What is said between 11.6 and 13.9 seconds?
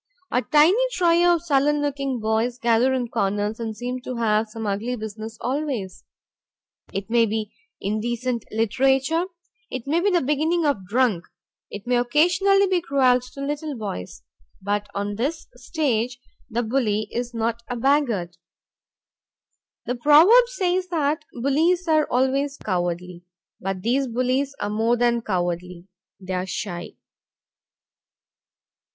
it may occasionally be cruelty to little